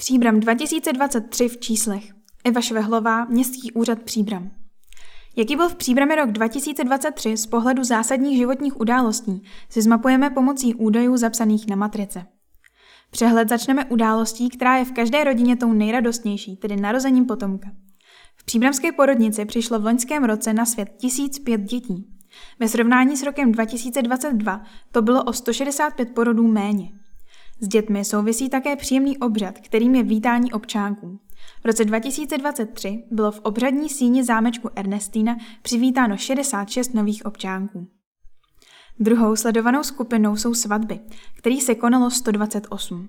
[0.00, 2.04] Příbram 2023 v číslech.
[2.44, 4.50] Eva Švehlová, Městský úřad Příbram.
[5.36, 11.16] Jaký byl v Příbrami rok 2023 z pohledu zásadních životních událostí, si zmapujeme pomocí údajů
[11.16, 12.26] zapsaných na matrice.
[13.10, 17.70] Přehled začneme událostí, která je v každé rodině tou nejradostnější, tedy narozením potomka.
[18.36, 22.06] V příbramské porodnici přišlo v loňském roce na svět 1005 dětí.
[22.58, 24.62] Ve srovnání s rokem 2022
[24.92, 26.99] to bylo o 165 porodů méně.
[27.60, 31.20] S dětmi souvisí také příjemný obřad, kterým je vítání občánků.
[31.62, 37.88] V roce 2023 bylo v obřadní síni zámečku Ernestína přivítáno 66 nových občánků.
[39.00, 41.00] Druhou sledovanou skupinou jsou svatby,
[41.34, 43.08] kterých se konalo 128.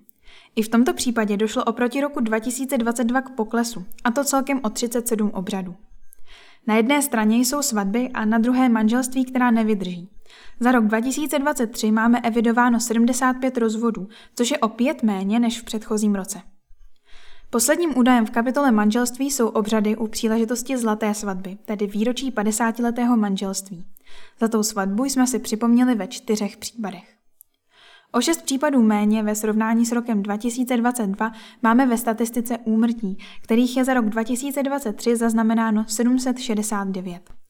[0.56, 5.30] I v tomto případě došlo oproti roku 2022 k poklesu, a to celkem o 37
[5.30, 5.76] obřadů.
[6.68, 10.10] Na jedné straně jsou svatby a na druhé manželství, která nevydrží.
[10.60, 16.16] Za rok 2023 máme evidováno 75 rozvodů, což je o pět méně než v předchozím
[16.16, 16.42] roce.
[17.50, 23.86] Posledním údajem v kapitole manželství jsou obřady u příležitosti zlaté svatby, tedy výročí 50-letého manželství.
[24.40, 27.16] Za tou svatbu jsme si připomněli ve čtyřech případech.
[28.12, 33.86] O šest případů méně ve srovnání s rokem 2022 máme ve statistice úmrtí, kterých je
[33.86, 37.41] za rok 2023 zaznamenáno 769.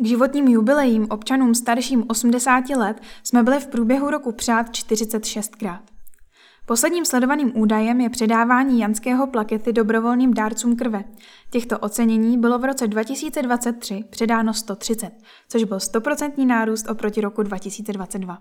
[0.00, 5.80] K životním jubilejím občanům starším 80 let jsme byli v průběhu roku přát 46krát.
[6.66, 11.04] Posledním sledovaným údajem je předávání janského plakety dobrovolným dárcům krve.
[11.50, 15.10] Těchto ocenění bylo v roce 2023 předáno 130,
[15.48, 18.38] což byl 100% nárůst oproti roku 2022.